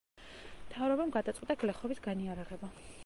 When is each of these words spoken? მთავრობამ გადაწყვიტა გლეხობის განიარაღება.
მთავრობამ 0.69 1.13
გადაწყვიტა 1.17 1.57
გლეხობის 1.65 2.03
განიარაღება. 2.09 2.73